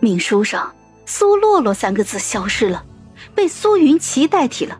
[0.00, 0.72] 命书上
[1.06, 2.84] “苏洛洛”三个字消失了，
[3.34, 4.78] 被苏云奇代替了，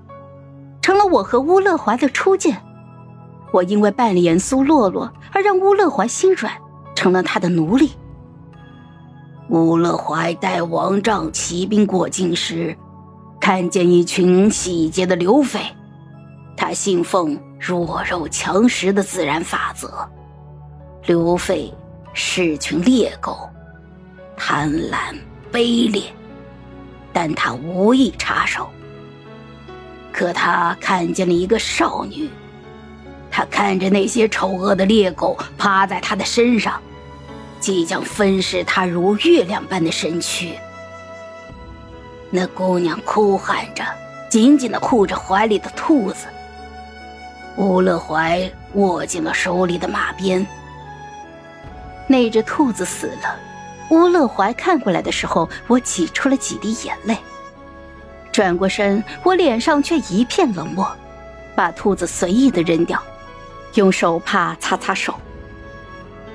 [0.80, 2.62] 成了我和乌乐怀的初见。
[3.53, 6.53] 我因为扮演苏洛洛而让乌乐怀心软，
[6.95, 7.93] 成了他的奴隶。
[9.49, 12.77] 乌乐怀带王丈骑兵过境时，
[13.41, 15.61] 看见一群洗劫的流匪，
[16.57, 20.07] 他信奉弱肉强食的自然法则。
[21.07, 21.73] 流匪
[22.12, 23.48] 是群猎狗，
[24.39, 25.14] 贪婪
[25.52, 26.05] 卑劣，
[27.12, 28.70] 但他无意插手。
[30.12, 32.30] 可他看见了一个少女。
[33.30, 36.80] 他看着那些丑恶的猎狗趴在他的身上，
[37.61, 40.59] 即将分食他如月亮般的身躯。
[42.30, 43.84] 那姑娘哭喊着，
[44.28, 46.27] 紧紧地护着怀里的兔子。
[47.59, 50.45] 乌勒怀握紧了手里的马鞭。
[52.06, 53.36] 那只兔子死了，
[53.91, 57.16] 乌勒怀看过来的时候，我挤出了几滴眼泪。
[58.30, 60.86] 转过身，我脸上却一片冷漠，
[61.56, 63.03] 把兔子随意的扔掉。
[63.75, 65.14] 用手帕擦擦手。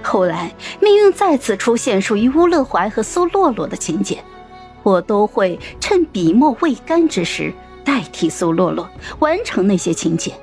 [0.02, 4.24] 后来，命运再次出现属于乌勒怀和苏洛洛的情节，
[4.84, 7.54] 我都会趁笔墨未干之时
[7.86, 10.34] 代替苏洛洛完成那些情节。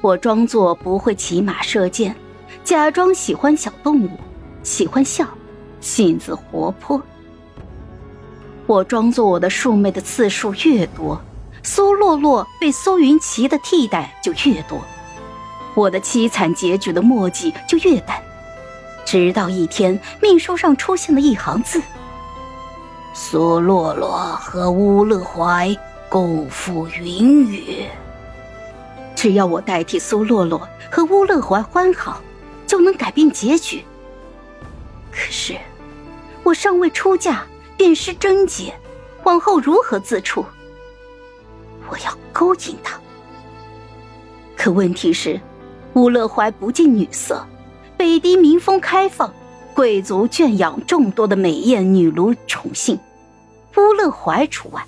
[0.00, 2.14] 我装作不会骑马射箭，
[2.64, 4.10] 假装喜欢小动物，
[4.62, 5.26] 喜欢笑，
[5.80, 7.00] 性子活泼。
[8.66, 11.20] 我装作我的庶妹的次数越多，
[11.62, 14.80] 苏洛洛被苏云奇的替代就越多。
[15.74, 18.20] 我的凄惨结局的墨迹就越淡，
[19.04, 21.80] 直到一天，命书上出现了一行字
[23.14, 25.76] ：“苏洛洛和乌勒怀
[26.08, 27.86] 共赴云雨。”
[29.16, 32.20] 只要我代替苏洛洛和乌勒怀欢好，
[32.66, 33.84] 就能改变结局。
[35.10, 35.56] 可是，
[36.42, 37.44] 我尚未出嫁
[37.76, 38.74] 便失贞洁，
[39.24, 40.44] 往后如何自处？
[41.88, 42.98] 我要勾引他，
[44.56, 45.40] 可问题是。
[45.94, 47.44] 乌勒怀不近女色，
[47.96, 49.34] 北狄民风开放，
[49.74, 52.96] 贵族圈养众多的美艳女奴宠幸，
[53.76, 54.80] 乌勒怀除外。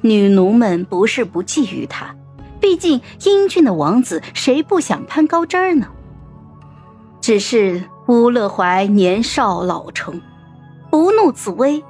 [0.00, 2.12] 女奴们不是不觊觎他，
[2.60, 5.86] 毕竟英俊的王子谁不想攀高枝儿呢？
[7.20, 10.20] 只是乌勒怀年少老成，
[10.92, 11.82] 不怒自威，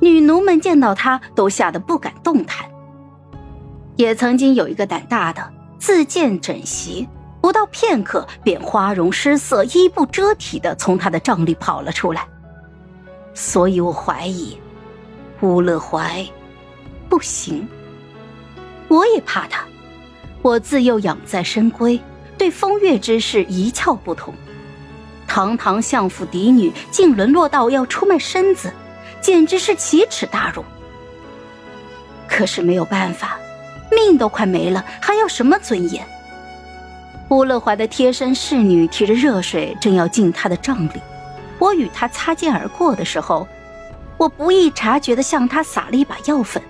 [0.00, 2.68] 女奴们见到他都吓得不敢动弹。
[3.94, 7.08] 也曾经有一个胆大的自荐枕席。
[7.40, 12.26] 不到片刻，便花容失色、衣不遮体的从他的帐里跑了出来。
[13.34, 14.58] 所以我怀疑，
[15.42, 16.26] 乌乐怀
[17.08, 17.68] 不行。
[18.88, 19.64] 我也怕他，
[20.42, 22.00] 我自幼养在深闺，
[22.36, 24.34] 对风月之事一窍不通。
[25.26, 28.72] 堂堂相府嫡女，竟沦落到要出卖身子，
[29.20, 30.64] 简直是奇耻大辱。
[32.28, 33.36] 可是没有办法，
[33.90, 36.06] 命都快没了，还要什么尊严？
[37.30, 41.00] 乌勒怀的贴身侍女提着热水，正要进他的帐里。
[41.58, 43.46] 我与他擦肩而过的时候，
[44.16, 46.62] 我不易察觉的向他撒了一把药粉。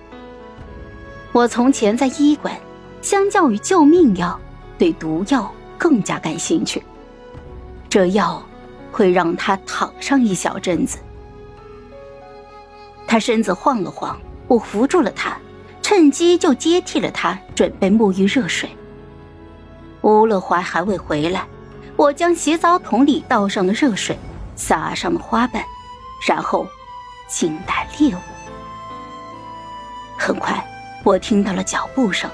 [1.32, 2.56] 我从前在医馆，
[3.02, 4.38] 相较于救命药，
[4.78, 6.82] 对毒药更加感兴趣。
[7.94, 8.42] 这药
[8.90, 10.98] 会让他躺上一小阵子。
[13.06, 14.18] 他身子晃了晃，
[14.48, 15.38] 我扶住了他，
[15.80, 18.68] 趁机就接替了他，准备沐浴热水。
[20.00, 21.46] 乌乐怀还未回来，
[21.94, 24.18] 我将洗澡桶里倒上了热水，
[24.56, 25.62] 撒上了花瓣，
[26.26, 26.66] 然后
[27.28, 28.18] 静待猎物。
[30.18, 30.66] 很快，
[31.04, 32.28] 我听到了脚步声，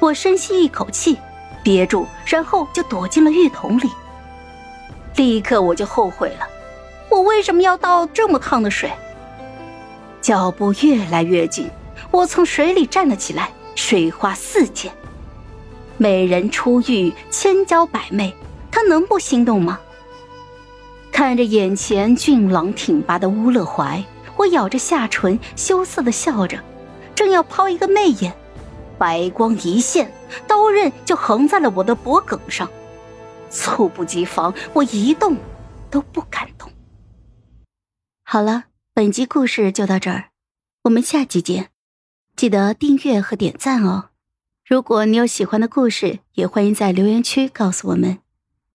[0.00, 1.16] 我深吸一口气，
[1.62, 3.88] 憋住，然后就躲进了浴桶里。
[5.16, 6.46] 立刻我就后悔了，
[7.08, 8.92] 我为什么要倒这么烫的水？
[10.20, 11.70] 脚步越来越近，
[12.10, 14.92] 我从水里站了起来，水花四溅。
[15.96, 18.34] 美人出浴，千娇百媚，
[18.70, 19.80] 他能不心动吗？
[21.10, 24.04] 看着眼前俊朗挺拔的乌勒怀，
[24.36, 26.58] 我咬着下唇，羞涩的笑着，
[27.14, 28.34] 正要抛一个媚眼，
[28.98, 30.12] 白光一现，
[30.46, 32.68] 刀刃就横在了我的脖颈上，
[33.56, 35.38] 猝不及防，我一动
[35.90, 36.70] 都不敢动。
[38.22, 40.28] 好了，本集故事就到这儿，
[40.82, 41.70] 我们下集见，
[42.36, 44.10] 记得订阅和点赞哦。
[44.66, 48.18] 如果你有喜欢的故事，也欢迎在留言区告诉我们。